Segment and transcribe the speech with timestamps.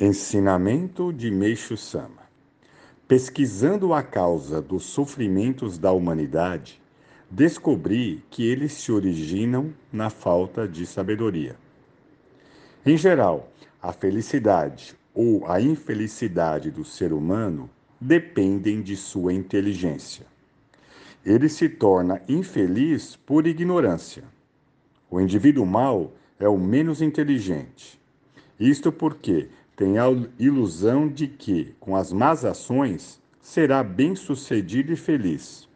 [0.00, 2.22] Ensinamento de Meixo Sama
[3.06, 6.80] Pesquisando a causa dos sofrimentos da humanidade,
[7.30, 11.56] descobri que eles se originam na falta de sabedoria.
[12.86, 13.52] Em geral,
[13.82, 17.68] a felicidade ou a infelicidade do ser humano
[18.00, 20.24] dependem de sua inteligência.
[21.22, 24.24] Ele se torna infeliz por ignorância.
[25.10, 28.00] O indivíduo mau é o menos inteligente.
[28.58, 30.04] Isto porque tem a
[30.38, 35.68] ilusão de que, com as más ações, será bem-sucedido e feliz.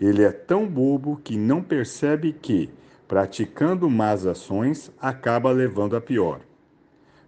[0.00, 2.68] Ele é tão bobo que não percebe que,
[3.06, 6.40] praticando más ações, acaba levando a pior.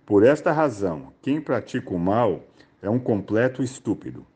[0.05, 2.45] Por esta razão, quem pratica o mal
[2.83, 4.27] é um completo estúpido.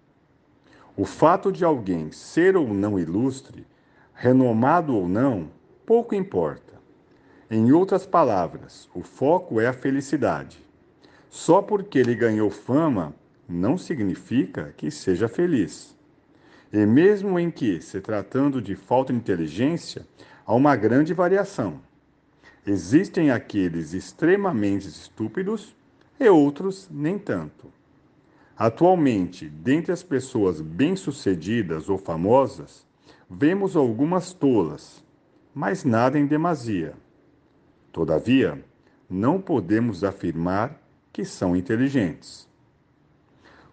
[0.96, 3.66] O fato de alguém ser ou não ilustre,
[4.14, 5.50] renomado ou não,
[5.84, 6.74] pouco importa.
[7.50, 10.67] Em outras palavras, o foco é a felicidade.
[11.30, 13.14] Só porque ele ganhou fama
[13.48, 15.96] não significa que seja feliz.
[16.72, 20.06] E mesmo em que, se tratando de falta de inteligência,
[20.44, 21.80] há uma grande variação.
[22.66, 25.74] Existem aqueles extremamente estúpidos
[26.20, 27.72] e outros nem tanto.
[28.56, 32.86] Atualmente, dentre as pessoas bem-sucedidas ou famosas,
[33.30, 35.02] vemos algumas tolas,
[35.54, 36.94] mas nada em demasia.
[37.92, 38.62] Todavia,
[39.08, 40.78] não podemos afirmar
[41.18, 42.46] que são inteligentes.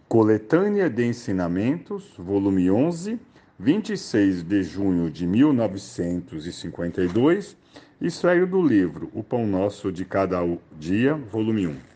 [0.08, 3.20] Coletânea de Ensinamentos, volume 11,
[3.60, 7.56] 26 de junho de 1952,
[8.02, 10.40] extraído do livro O Pão Nosso de Cada
[10.80, 11.95] Dia, volume 1.